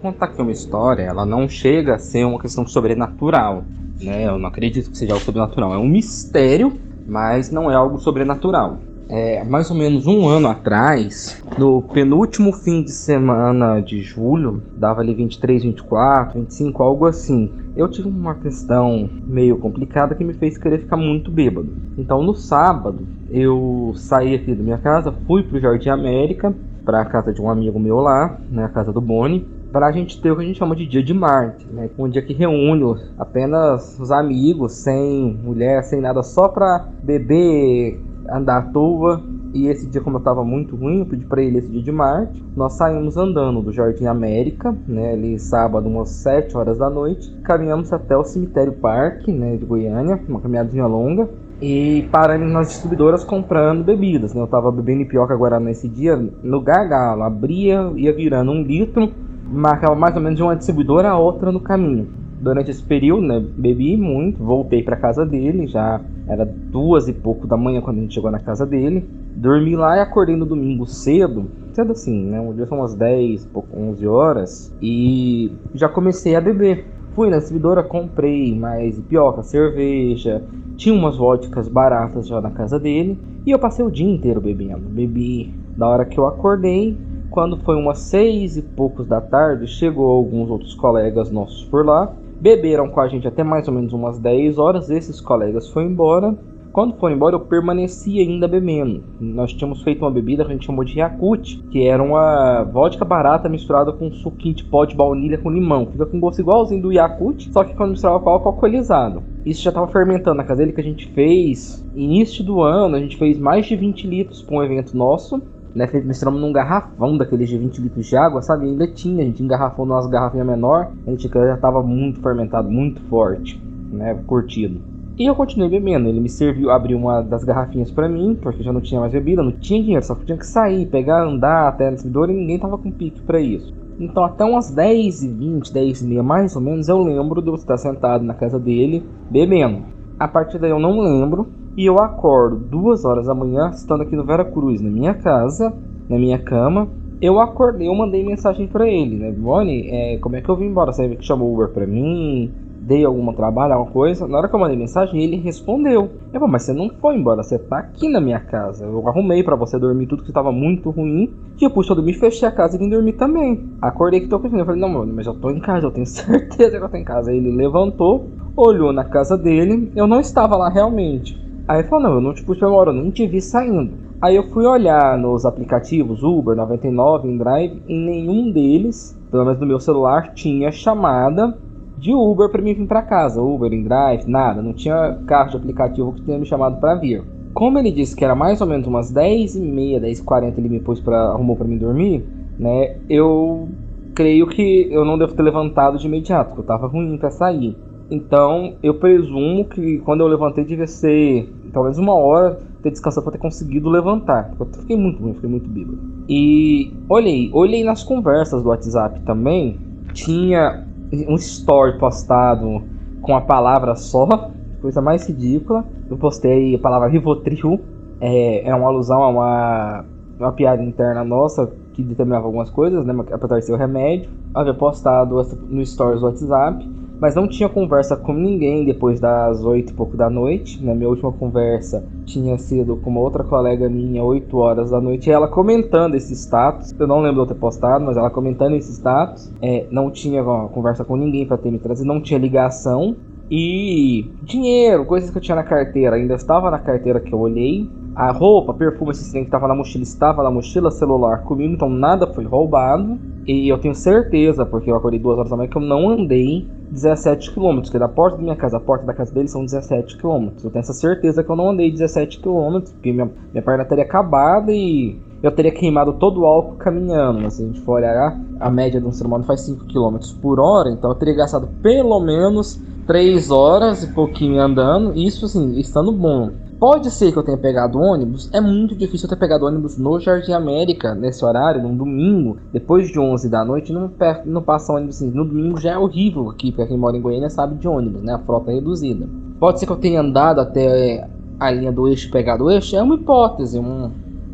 [0.00, 3.64] contar aqui uma história, ela não chega a ser uma questão sobrenatural,
[4.00, 4.26] né?
[4.26, 5.74] Eu não acredito que seja algo sobrenatural.
[5.74, 6.72] É um mistério,
[7.06, 8.78] mas não é algo sobrenatural.
[9.12, 15.00] É, mais ou menos um ano atrás, no penúltimo fim de semana de julho, dava
[15.00, 17.50] ali 23, 24, 25, algo assim.
[17.76, 21.68] Eu tive uma questão meio complicada que me fez querer ficar muito bêbado.
[21.98, 27.04] Então no sábado, eu saí aqui da minha casa, fui pro Jardim América, para a
[27.04, 30.30] casa de um amigo meu lá, né, a casa do Boni, para a gente ter
[30.30, 31.88] o que a gente chama de dia de Marte, né?
[31.98, 38.58] Um dia que reúne apenas os amigos, sem mulher, sem nada, só para beber, andar
[38.58, 39.22] à toa.
[39.52, 41.90] E esse dia, como eu estava muito ruim, eu pedi para ele esse dia de
[41.90, 42.42] Marte.
[42.56, 47.32] Nós saímos andando do Jardim América, né, ali sábado, umas 7 horas da noite.
[47.42, 51.28] Caminhamos até o Cemitério Parque, né, de Goiânia, uma caminhadinha longa.
[51.60, 54.40] E paramos nas distribuidoras comprando bebidas, né?
[54.40, 57.22] Eu estava bebendo pioca agora nesse dia no gargalo.
[57.22, 59.12] Abria, ia virando um litro,
[59.50, 62.08] marcava mais ou menos de uma distribuidora a outra no caminho
[62.40, 67.46] durante esse período, né, bebi muito, voltei para casa dele, já era duas e pouco
[67.46, 69.06] da manhã quando a gente chegou na casa dele.
[69.36, 73.46] Dormi lá e acordei no domingo cedo, cedo assim, né, um dia são umas 10,
[73.46, 76.86] pouco, 11 horas, e já comecei a beber.
[77.14, 80.42] Fui na distribuidora, comprei mais pioca, cerveja,
[80.76, 84.88] tinha umas vodkas baratas já na casa dele, e eu passei o dia inteiro bebendo.
[84.88, 86.96] Bebi da hora que eu acordei,
[87.30, 92.14] quando foi umas seis e poucos da tarde, chegou alguns outros colegas nossos por lá
[92.40, 94.88] Beberam com a gente até mais ou menos umas 10 horas.
[94.88, 96.34] Esses colegas foram embora.
[96.72, 99.02] Quando foram embora, eu permaneci ainda bebendo.
[99.20, 103.04] Nós tínhamos feito uma bebida que a gente chamou de Yakut, que era uma vodka
[103.04, 105.86] barata misturada com suquinho de pó de baunilha com limão.
[105.90, 109.22] Fica com gosto igualzinho do Yakut, só que quando misturava com álcool alcoolizado.
[109.44, 112.96] Isso já estava fermentando na casa dele que a gente fez início do ano.
[112.96, 115.42] A gente fez mais de 20 litros para um evento nosso
[115.74, 118.66] né, misturamos num garrafão daqueles de 20 litros de água, sabe?
[118.66, 123.00] ainda tinha, a gente engarrafou nas garrafinhas menor, a gente já tava muito fermentado, muito
[123.02, 123.60] forte,
[123.92, 124.14] né?
[124.26, 124.80] Curtido.
[125.20, 126.08] E eu continuei bebendo.
[126.08, 129.42] Ele me serviu, abriu uma das garrafinhas para mim, porque já não tinha mais bebida,
[129.42, 132.78] não tinha dinheiro, só tinha que sair, pegar, andar até no servidor e ninguém tava
[132.78, 133.74] com pique para isso.
[133.98, 137.48] Então, até umas 10 e 20, 10 e meia mais ou menos, eu lembro de
[137.48, 139.82] eu estar sentado na casa dele bebendo.
[140.18, 141.48] A partir daí eu não lembro,
[141.80, 145.72] e eu acordo duas horas da manhã, estando aqui no Vera Cruz, na minha casa,
[146.10, 146.86] na minha cama.
[147.22, 149.32] Eu acordei, eu mandei mensagem para ele, né?
[149.32, 150.92] Bonnie, é, como é que eu vim embora?
[150.92, 152.52] Você que chamou Uber pra mim?
[152.82, 154.28] Dei algum trabalho, alguma coisa?
[154.28, 156.10] Na hora que eu mandei mensagem, ele respondeu.
[156.34, 158.84] Eu falei, mas você não foi embora, você tá aqui na minha casa.
[158.84, 161.32] Eu arrumei para você dormir tudo que estava muito ruim.
[161.58, 163.70] E eu puxei eu dormir, fechei a casa e vim dormir também.
[163.80, 164.60] Acordei que tô pensando.
[164.60, 167.04] Eu falei, não, mas eu tô em casa, eu tenho certeza que eu tô em
[167.04, 167.30] casa.
[167.30, 169.90] Aí ele levantou, olhou na casa dele.
[169.96, 171.40] Eu não estava lá realmente.
[171.68, 173.92] Aí falou, não, eu não te puxei agora, eu não te vi saindo.
[174.20, 179.66] Aí eu fui olhar nos aplicativos Uber, 99, InDrive, em nenhum deles, pelo menos no
[179.66, 181.56] meu celular, tinha chamada
[181.96, 183.40] de Uber para mim vir para casa.
[183.40, 187.22] Uber, InDrive, nada, não tinha carro de aplicativo que tenha me chamado para vir.
[187.52, 190.60] Como ele disse que era mais ou menos umas 10 e meia, 10 e 40
[190.60, 192.24] ele me pôs para arrumou para mim dormir,
[192.58, 192.96] né?
[193.08, 193.68] Eu
[194.14, 197.76] creio que eu não devo ter levantado de imediato, porque eu tava ruim para sair.
[198.10, 203.32] Então, eu presumo que quando eu levantei devia ser talvez uma hora ter descansado para
[203.32, 204.52] ter conseguido levantar.
[204.58, 205.98] Eu fiquei muito ruim, fiquei muito bêbado.
[206.28, 209.78] E olhei, olhei nas conversas do WhatsApp também.
[210.12, 210.84] Tinha
[211.28, 212.82] um story postado
[213.22, 214.50] com a palavra só,
[214.80, 215.84] coisa mais ridícula.
[216.10, 217.80] Eu postei a palavra Rivotril,
[218.20, 220.04] é, é uma alusão a uma,
[220.38, 223.14] uma piada interna nossa que determinava algumas coisas, né?
[223.30, 224.30] Apesar de ser o remédio.
[224.52, 225.36] Havia postado
[225.68, 230.16] no stories do WhatsApp mas não tinha conversa com ninguém depois das oito e pouco
[230.16, 230.82] da noite.
[230.82, 235.30] Na minha última conversa tinha sido com uma outra colega minha, 8 horas da noite,
[235.30, 236.94] ela comentando esse status.
[236.98, 239.52] Eu não lembro de eu ter postado, mas ela comentando esse status.
[239.60, 240.42] É, não tinha
[240.72, 243.16] conversa com ninguém para ter me trazido, não tinha ligação.
[243.50, 247.90] E dinheiro, coisas que eu tinha na carteira, ainda estava na carteira que eu olhei.
[248.14, 251.88] A roupa, perfume, esse trem que estava na mochila, estava na mochila, celular comigo, então
[251.90, 253.18] nada foi roubado.
[253.44, 256.68] E eu tenho certeza, porque eu acordei duas horas da manhã, que eu não andei
[256.90, 260.16] 17 km, que da porta da minha casa à porta da casa dele são 17
[260.16, 260.48] km.
[260.62, 264.04] Eu tenho essa certeza que eu não andei 17 km, porque minha, minha perna teria
[264.04, 267.48] acabado e eu teria queimado todo o álcool caminhando.
[267.50, 270.58] Se a gente for olhar, a média de um ser humano faz 5 km por
[270.58, 276.12] hora, então eu teria gastado pelo menos 3 horas e pouquinho andando, isso assim, estando
[276.12, 276.50] bom.
[276.80, 280.18] Pode ser que eu tenha pegado ônibus, é muito difícil eu ter pegado ônibus no
[280.18, 284.10] Jardim América, nesse horário, num domingo, depois de 11 da noite, não,
[284.46, 285.30] não passa ônibus assim.
[285.30, 288.32] No domingo já é horrível aqui, pra quem mora em Goiânia sabe de ônibus, né?
[288.32, 289.28] A frota é reduzida.
[289.58, 291.28] Pode ser que eu tenha andado até
[291.60, 294.10] a linha do eixo, pegado o eixo, é uma hipótese, um,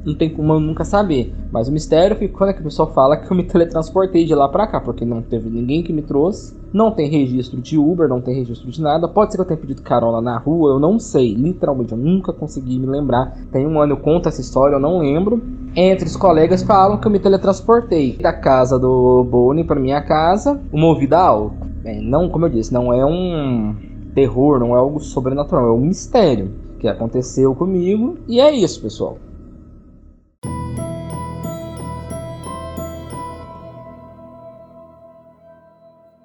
[0.07, 1.35] não tem como nunca saber.
[1.51, 4.49] Mas o mistério ficou, né, que o pessoal fala que eu me teletransportei de lá
[4.49, 6.55] para cá, porque não teve ninguém que me trouxe.
[6.73, 9.09] Não tem registro de Uber, não tem registro de nada.
[9.09, 11.35] Pode ser que eu tenha pedido carona na rua, eu não sei.
[11.35, 13.37] Literalmente, eu nunca consegui me lembrar.
[13.51, 15.43] Tem um ano eu conto essa história, eu não lembro.
[15.75, 20.61] Entre os colegas falam que eu me teletransportei da casa do Boni para minha casa,
[20.73, 21.67] uma ouvida alta.
[21.83, 23.75] Bem, não, como eu disse, não é um
[24.15, 28.19] terror, não é algo sobrenatural, é um mistério que aconteceu comigo.
[28.29, 29.19] E é isso, pessoal.